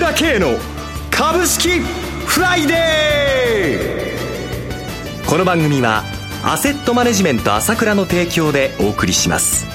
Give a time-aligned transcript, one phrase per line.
[0.00, 0.56] 倉慶の
[1.10, 5.28] 株式フライデー。
[5.28, 6.04] この番組は
[6.42, 9.66] アセットマネジメント朝倉の提供でお送りします。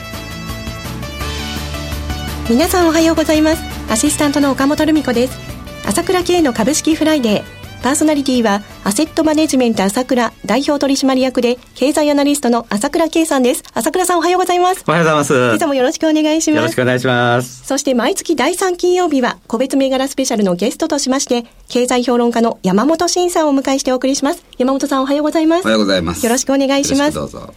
[2.50, 3.62] 皆さんおはようございます。
[3.88, 5.38] アシスタントの岡本留美子です。
[5.86, 7.55] 朝倉慶の株式フライデー。
[7.86, 13.62] パーソナリティは、アセットマネジメント朝倉代表取締役で、経済アナリストの朝倉慶さんです。
[13.76, 14.84] 朝倉さんおはようございます。
[14.88, 15.34] おはようございます。
[15.36, 16.58] 今朝もよろしくお願いします。
[16.58, 17.64] よろしくお願いします。
[17.64, 24.44] そして毎月第3金曜日は、個別銘柄スペシャルのゲストとしまして、経済評論家の山本慎さんをお迎えしてお送りします。
[24.58, 25.66] 山本さんおはようございます。
[25.66, 26.26] おはようございます。
[26.26, 27.14] よろしくお願いします。
[27.14, 27.54] どうぞ。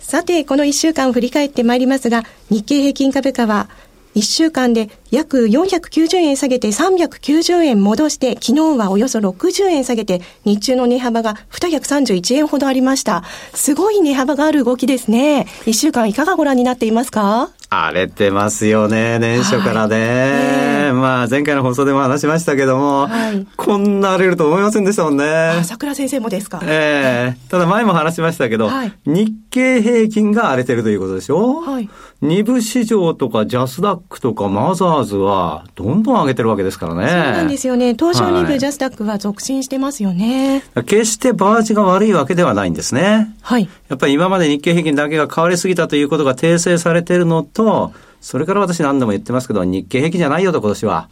[0.00, 3.68] さて、この1週間振り返ってまいりますが、日経平均株価は、
[4.14, 13.22] 1週間で約490円下げて390円戻して、昨日はおよそ60円下げて、日中の値幅が231円ほどありました。
[13.54, 15.46] すごい値幅がある動きですね。
[15.66, 17.50] 1週間いかがご覧になっていますか？
[17.70, 20.84] 荒れてますよね、年初からね。
[20.84, 25.60] はい、まあ、前回の放送でも話しましたけども、はい、こんな荒れると思いませんでしたもんね。
[25.64, 26.60] 桜先生もですか？
[26.64, 31.60] ええー、ただ前も話しましたけど、はい、日経平均が荒れてるということでしょ？
[31.60, 31.90] はい。
[32.20, 37.08] 二部市場とかジャスダックとかマザーズはどんどん上げてるわけですからね。
[37.08, 37.94] そうなんですよね。
[37.94, 40.64] 東証二部ジャスダックは続伸してますよね。
[40.86, 43.32] 決してバージが悪いわけではないんですね。
[43.40, 43.68] はい。
[43.88, 51.08] やっぱり今まで日経平均だけが変わりすぎたということが訂正されているのと、それから私何度も言ってますけど、日経平均じゃないよと今年は、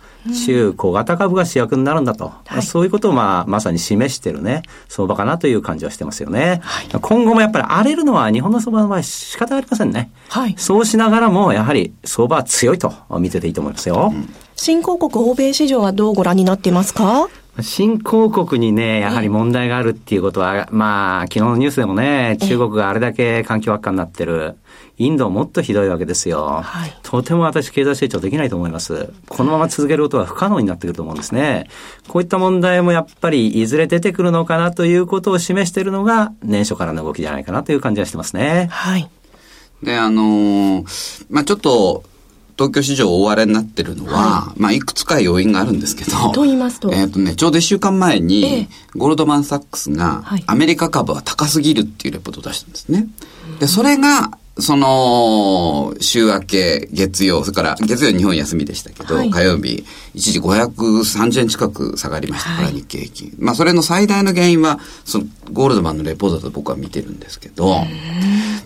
[0.46, 2.32] 中小型株が主役になるんだと。
[2.46, 6.60] はい、そういうことをまあ、まさに示してるね、相場かなという感じはしてますよね。
[6.62, 10.10] はい、今後もやっぱり荒れるのは日本の相場の場合仕方ありませんね。
[10.28, 14.12] はい、そうしながらも、やはり相場は強いと見てていいと思いますよ。
[14.12, 17.28] うん、新興国欧米市場はどうご覧になっていますか？
[17.62, 24.56] 新興国にね、やはり問題があるっていうことは、まあ、昨日のニュースでもね、中国があれだけ環境悪化になってる。
[24.98, 26.62] インドはもっとひどいわけですよ。
[26.62, 29.12] はい、とても私、経済成長できないと思います。
[29.28, 31.69] このまま続けることは不可能になってくると思うんですね。
[32.08, 38.68] こういった問題もやっぱりいずれ出てくるのかなということを示しているのが、年初からの動きじゃないかなという感じがしてますね。
[38.70, 39.08] はい。
[39.83, 42.05] で、あのー、まあちょっと、
[42.57, 53.08] 東京市場大荒れになってるのは、はい、まあ、いくつか要因があるんですけど、と言いますと、えっ、とね、ちょうど一週間前に、ゴールドマン・サックスが、アメリカ株は高すぎるっていうレポートを出したんですね。
[53.61, 59.84] で、それが、その、週明け、月曜、それから月曜日本休みでしたけど、はい、火曜日、
[60.14, 63.34] 一時530円近く下がりましたから、日経平均。
[63.39, 67.77] まあ、それの最大の原因は、その、ゴールドマンのレポートだと僕は見てるんですけど、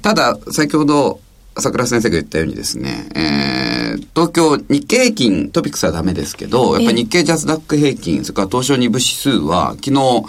[0.03, 1.21] ただ、先ほど、
[1.57, 10.25] 朝倉先生が言ったようにですね、えー、東京日経平均トピックスはダメですけど、やっぱり日経ジャスダック平均、それから東証二部指数は昨日、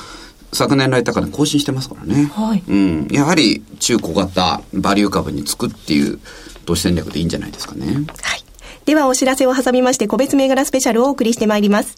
[0.53, 2.25] 昨年来高値更新してますからね。
[2.25, 2.63] はい。
[2.67, 3.07] うん。
[3.09, 6.19] やはり中小型バリュー株につくっていう
[6.65, 7.87] 投資戦略でいいんじゃないですかね。
[7.87, 8.43] はい。
[8.85, 11.97] ではお知らせを挟みまして個別銘柄スペシャルをお送りしてまいります。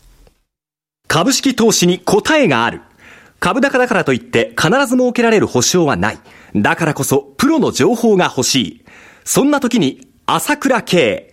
[1.07, 2.81] 株式投資に答えがある。
[3.39, 6.19] 株高だからといって必ず設けられる保証はない。
[6.55, 8.85] だからこそプロの情報が欲しい。
[9.25, 11.32] そんな時に朝倉慶。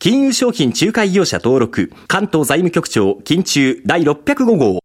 [0.00, 4.78] 金融商品仲介業者登録、関東財務局長、金中第605号。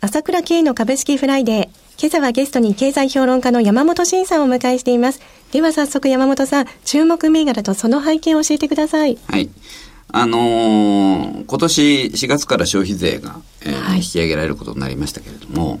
[0.00, 1.64] 朝倉慶の株式フライデー。
[2.00, 5.20] 今朝はゲストに経済評論家の山本伸さんをお迎えしています。
[5.50, 9.18] では早速山本さん、注目銘柄とその背景を教えてください。
[9.26, 9.50] はい。
[10.12, 15.80] あのー、今年4月から消費税が、えー、はい、引き上げられることになりましたけれども、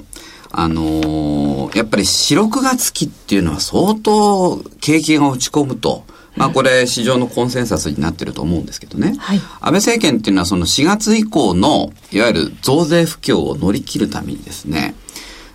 [0.50, 6.02] あのー、やっぱり4、6月期っていうのは相当景気が落ち込むと、
[6.40, 9.14] まあこれ市場のコンセンサスになってると思うんですけどね。
[9.18, 14.94] はい、安倍政権っていうのはその4月以降のいわゆる増税不況を乗り切るためにですね、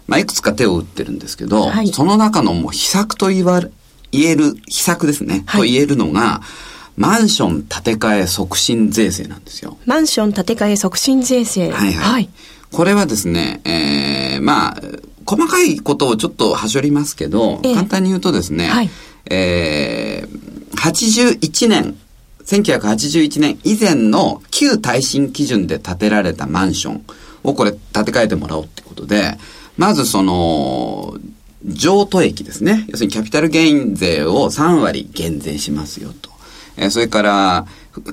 [0.06, 3.71] まあいくつか手を打ってるんですけど、はい、その中のもう秘策と言われ、
[4.12, 6.42] 言える、秘策ですね、はい、と言えるのが、
[6.98, 9.80] マンション建て替え促進税制なんですよ。
[9.88, 11.71] マンション建て替え促進税制。
[11.71, 11.94] はいはい。
[11.94, 12.30] はい、
[12.71, 14.81] これはですね、えー、まあ、
[15.25, 18.89] 細かいことをちょっとはしょりますけど、えー、簡単に言うとですね、はい、
[19.31, 20.55] えー、
[20.86, 21.98] 81年、
[22.46, 27.06] 1981年以前の旧耐震基準で建てられたマンション
[27.44, 29.36] をこれ建て替えてもらおうってことで、
[29.78, 31.18] まずその、
[31.64, 32.86] 譲渡益ですね。
[32.88, 36.30] 要するにキャピタルゲイン税を3割減税しますよと。
[36.78, 37.66] えー、それから、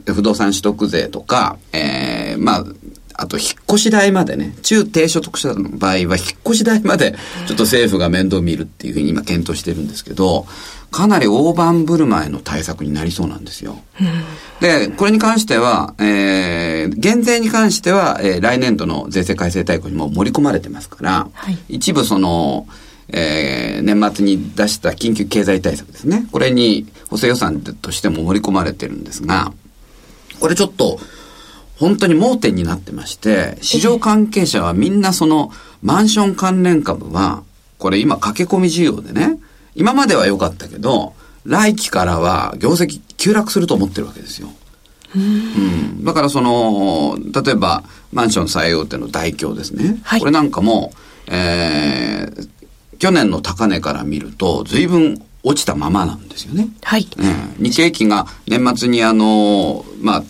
[0.06, 2.64] 不動産取得税とか、えー、まあ、
[3.22, 6.06] あと、引っ越し代までね、中低所得者の場合は、引っ
[6.44, 7.14] 越し代まで、
[7.46, 10.44] ちょっと政府が面倒見るっていうふうに今検討してるんですけど、
[10.90, 13.80] かなり大盤振る舞いの対策になりそうなんですよ。
[14.60, 22.66] で、これに関しては、えー、減税に関しては、えー、来年度の税制改正大綱にも盛り込まれてますから、はい、一部その、
[23.08, 26.26] えー、年末に出した緊急経済対策ですね。
[26.32, 29.52] これに補正予算としても盛り込まれてるんですが、
[30.40, 30.98] これちょっと、
[31.82, 35.50] 本当に盲点になってまして、市場関係者はみんなその
[35.82, 37.42] マンション関連株は、
[37.78, 39.40] これ今駆け込み需要でね、
[39.74, 41.14] 今までは良かったけど、
[41.44, 44.50] 来期からは業績急落すると思ってるわけですよ。
[45.16, 47.82] うん、だからその、例えば、
[48.12, 49.98] マンション最大手の大京ですね。
[50.04, 50.92] はい、これなんかも、
[51.26, 52.48] えー、
[52.98, 56.68] 去年の高値から見ると、随分落ちたままなんですよね。
[56.84, 57.08] はい。
[57.18, 60.22] えー、日経平均が年末にあの、まあ、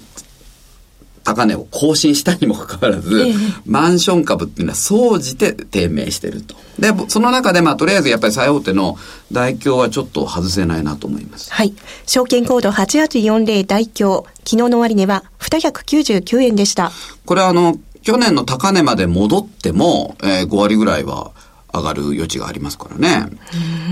[1.25, 3.35] 高値を更新したにもかかわらず、ええ、
[3.65, 6.55] マンション株っていうのは総じて低迷してると。
[6.79, 8.97] で、その中でまあとりあえずやっぱり最大手の
[9.31, 11.53] 大京はちょっと外せないなと思います。
[11.53, 11.75] はい。
[12.07, 16.91] 証券コード8840大京、昨日の終値は299円でした。
[17.25, 21.31] これはあの、去年の高値まで戻っても、えー、5割ぐらいは
[21.73, 23.27] 上がる余地がありますからね。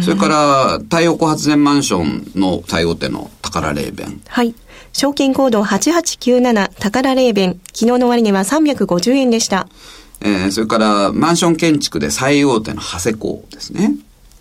[0.02, 4.20] それから、太陽光発電マンションの最大手の宝霊弁。
[4.26, 4.54] はい。
[4.92, 7.60] 証券コード8897宝霊弁。
[7.72, 9.68] 昨日の終値は350円でした。
[10.20, 13.94] えー、それからマンション建築で最大手の長谷工ですね。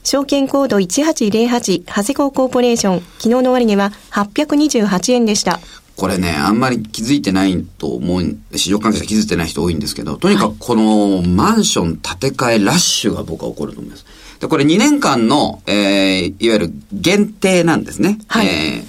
[0.04, 3.00] 証券コード1808長谷工コーポレーション。
[3.00, 5.60] 昨日の終値は828円でした。
[5.96, 14.06] これね、あんまり気づいてないと思う、市場関係者気づいてない人多いんですけど、とにかくこのマンション建て替えラッシュが僕は起こると思います。
[14.40, 18.18] で、これ2年間の、えー、いわゆる限定なんですね。
[18.28, 18.89] はい、えー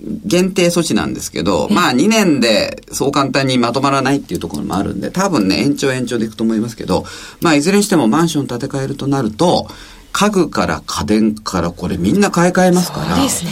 [0.00, 7.04] 限定措置なんですけど、まあ2年でそう簡単にまとまらないっていうところもあるんで、多分ね、延長延長でいくと思いますけど、
[7.40, 9.68] まあいずれにしてもマンション建て替えるとなると、
[10.12, 13.16] 家具から家電からこれみんな買い替えますから。
[13.16, 13.50] そうですね。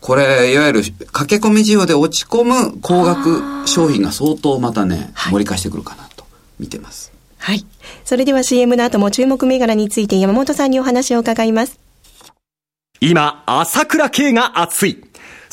[0.00, 0.82] これ、いわゆる
[1.12, 6.26] 駆け込み需要で落ち込む高額商品が相当またね、盛り返してくるかなと
[6.58, 7.10] 見てます。
[7.38, 7.64] はい。
[8.04, 11.78] それでは CM の後も注目銘柄について山本さんにお話を伺います。
[13.00, 15.04] 今、朝倉慶が熱い。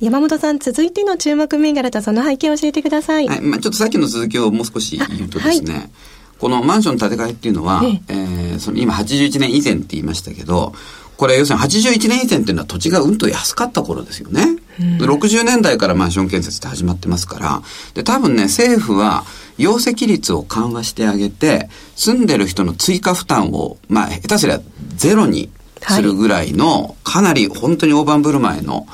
[0.00, 3.28] 山本さん、続いての注目銘柄とその背景を教えてください。
[3.28, 5.90] はい、まあちょっとさっきの続きをもう少し言うとですね、はい、
[6.38, 8.14] このマンション建て替えっていうのは、ええ。
[8.56, 10.74] ー、その今81年以前って言いましたけど、
[11.16, 14.58] これ要するに81年以前っていうのは土地がうんと安かった頃ですよね。
[14.78, 17.62] うん、60年代からマンション建設って始まってますから、
[17.94, 19.24] で、多分ね、政府は、
[19.56, 24.60] 容積率を緩和してあげて、住んでる人の追加負担を、まあ、下手すりゃ
[24.96, 28.86] ゼロにするぐらいの、かなり本当に大盤振る舞いの、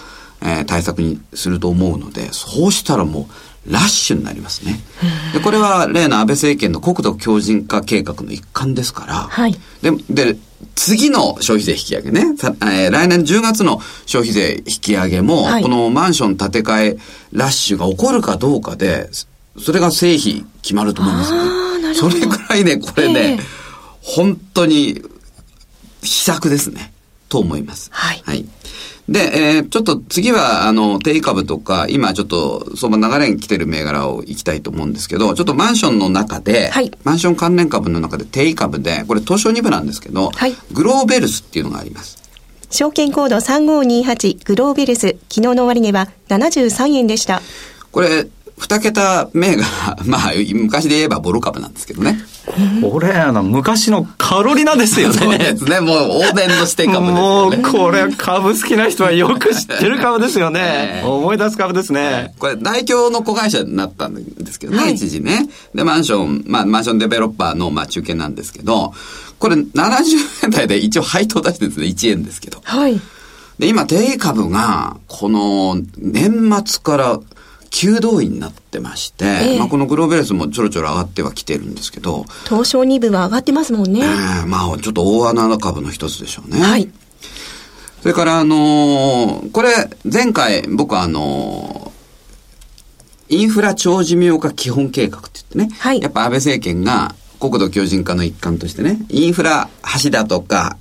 [0.43, 4.81] えー、対策にすると思うので、そうしたらもう、ラッシュになりますね。
[5.33, 9.93] で、これは例の安倍政権の国土強靭化計画の一環ですから、はい、で、
[10.33, 10.37] で、
[10.75, 16.99] 次の消費税引き上げね、えー、来年10月の消費税引き上げも、はい、このマンション建て替え
[17.33, 19.09] ラッシュが起こるかどうかで、
[19.59, 21.95] それが成否決まると思いますね。
[21.95, 23.41] それくらいね、これね、えー、
[24.03, 25.03] 本当に
[26.03, 26.93] 秘策ですね。
[27.29, 27.89] と思います。
[27.93, 28.23] はい。
[28.25, 28.45] はい。
[29.09, 42.23] で、えー、ちょっと次は、あの、定位株とか、今ちょっと、相場流れに来てる銘柄をいきたいと思うんですけど、ちょっとマンションの中で、はい、マンション関連株の中で定位株で、これ東証2部なんですけど、はい、グローベルスっていうのがあります。
[42.71, 47.43] 証券コード3528グローベルス、昨日の終値は73円でした。
[47.91, 49.67] これ、二桁銘柄、
[50.07, 52.25] まあ、昔で言えばボロ株なんですけどね。
[52.83, 55.15] これ、あの、昔のカロリナですよね。
[55.15, 55.81] そうですね。
[55.81, 57.57] もう、往年の視点株ですよね。
[57.57, 61.03] もう、これ、株好きな人はよく知ってる株ですよね。
[61.07, 62.35] 思い出す株ですね。
[62.39, 65.49] これ、大京の子会社になったんですけどね、はい、一時ね。
[65.75, 68.93] で、マンション、まあ、マンションデベロッパーの、まあ、中堅なんですけど、
[69.39, 69.69] これ、70
[70.43, 72.61] 年代で一応配当出してるんですね、1円ですけど。
[72.65, 73.01] はい。
[73.59, 77.21] で、今、定株が、この、年末から、
[77.73, 82.27] 急動員になってまして、えー、まあこのグローベルスもちょろちょろ上がってはきてるんですけど。
[82.45, 84.01] 東証2部は上がってますもんね。
[84.01, 86.61] えー、まあちょっと大穴株の一つでしょうね。
[86.61, 86.89] はい。
[88.03, 89.71] それからあのー、これ
[90.05, 99.71] 前回僕はあのー、インフラ長寿命化基本計画って言ってね、はい、やっぱ安倍政権が国土強靭化の一環としてね、インフラ
[100.03, 100.77] 橋だとか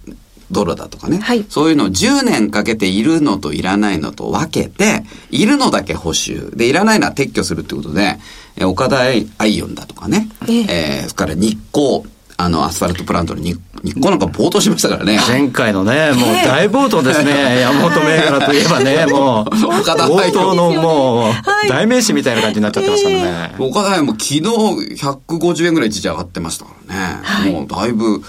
[0.52, 6.52] 道路だとかね、はい、そういうのを10年かけているのといらないのと分けて、いるのだけ補修。
[6.56, 8.18] で、いらないのは撤去するってことで、
[8.58, 9.00] え岡田
[9.38, 12.04] アイオンだとかね、えー、えー、それから日光、
[12.38, 15.20] あの、アスファルトプラントの日日光なんか冒頭しましたからね。
[15.28, 17.62] 前回のね、 もう大冒頭ですね。
[17.62, 21.34] 山本銘柄といえばね、 もう、岡田冒頭のもう、
[21.68, 23.56] 代名詞みたいな感じになっちゃってますからね。
[23.58, 27.52] 岡田も昨日150円ぐらい一時上がってましたからね。
[27.52, 28.22] もうだいぶ、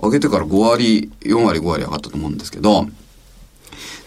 [0.00, 2.86] 上げてから5割、4割、5割上がったと思うんですけど、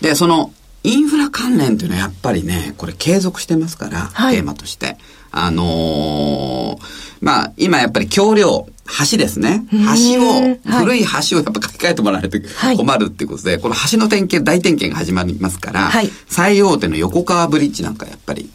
[0.01, 4.98] で、その、インフラ関連っていうのはやっぱりね、これ継続してますから、はい、テーマとして。
[5.33, 6.77] あのー、
[7.21, 8.67] まあ、今やっぱり橋梁、
[9.12, 9.63] 橋ですね。
[9.71, 12.38] 橋を、古い橋をやっぱ書き換えてもらわないと
[12.77, 18.50] 困るっていうことで、はい、この橋の点検、大点検が始まりますから、はい、最大手の横川ブリッジなんかやっぱり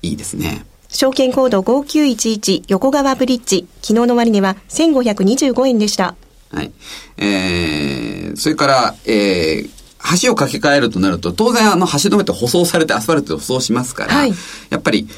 [0.00, 0.64] いいですね。
[0.88, 6.14] 証券コード5911横川ブリッジ、昨日の終値は1525円でした。
[6.52, 6.72] はい。
[7.16, 14.32] えー、それから、えー、橋を架け替えるとなると、当然あの橋の上って舗装されてアスファルトで舗装しますから、はい、
[14.70, 15.08] やっぱり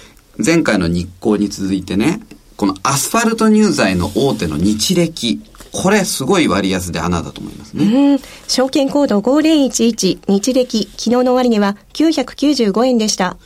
[0.44, 2.20] 前回の日光に続いてね、
[2.56, 5.40] このアスファルト入材の大手の日歴、
[5.72, 8.18] これすごい割安で穴だと思いますね。
[8.46, 13.36] 証券コード5011日歴、昨日の終値は995円でした。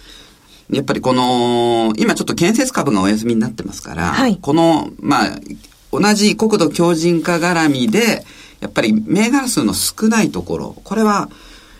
[0.70, 5.38] やっぱりこの、今ちょっと建設株がお休みになってますから、はい、この、まあ、
[6.00, 8.24] 同じ国土強靭化絡みで、
[8.60, 11.28] やっぱり銘柄数の少ないところ、これは、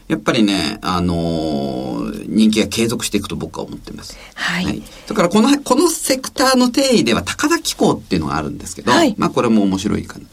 [0.09, 4.17] やっぱりね、あのー、人気が継続していくと僕は思ってます。
[4.35, 4.65] はい。
[4.65, 10.25] はい、だからこの、このセクターの定義では高田機構っていうのがあるんですけど、はい、まあこれも面白いかな。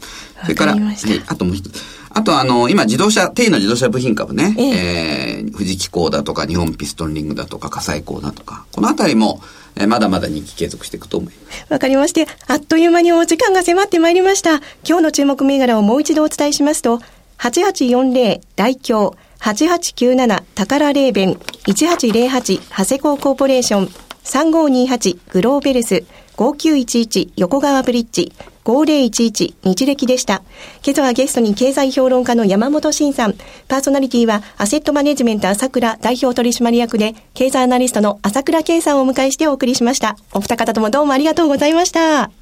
[0.44, 1.82] それから、はい、あともう一つ。
[2.16, 9.42] あとあの、今自動車、定位の自動車部品株ね、ええー、富士機構だとか日本ピストンリングだとか火災工だとか、このあたりも、
[9.74, 11.66] えー、まだまだ人気継続していくと思います。
[11.68, 14.62] わかりまして、あっという間にお時間が迫ってまいりました。
[14.88, 17.00] 今日の注目銘柄をもう一度お伝えしますと、
[17.36, 21.32] 8840大京、8897宝レーベン、
[21.66, 23.90] 1808長谷工コーポレーション、
[24.24, 26.04] 3528グローベルス、
[26.38, 28.32] 5911横川ブリッジ、
[28.66, 30.42] 5011日暦でした。
[30.84, 33.34] 今朝はゲストに経済評論家の山本慎さん、
[33.68, 40.16] パーソナリティはアセットマネジメント朝倉代表取締役で、経済アナリストの朝倉圭さんをお迎えしてお送りしました。
[40.34, 42.32] お二方ともどうもありがとうございました。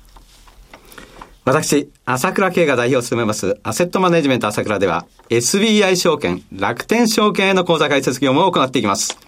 [1.45, 9.19] 私、朝倉慶が代表を務めます、アセットマネジメント朝倉では、SBI 証券、楽天証券への口座開設業務を行っていきます。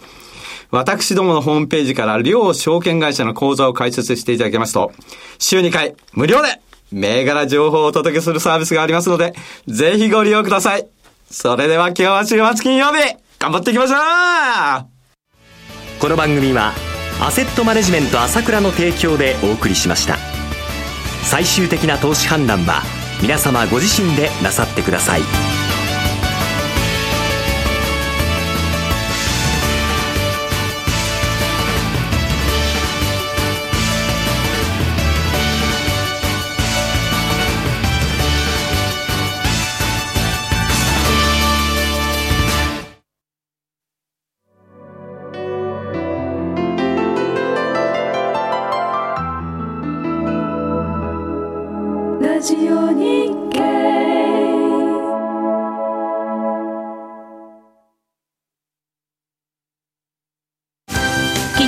[0.71, 4.93] 私どものホームページから両証券会社の口座を開設していただけますと、
[5.39, 6.61] 週2回無料で
[6.93, 9.35] 銘柄情報をお届けするサービスがありますので、
[9.67, 10.87] ぜひご利用ください。
[11.31, 13.99] それでは今日は週末金曜日、頑張っていきましょう
[16.01, 16.73] この番組は、
[17.21, 20.17] アセットマネジメント朝倉の提供でお送りしました。
[21.25, 22.83] 最終的な投資判断は、
[23.21, 25.66] 皆様ご自身でなさってください。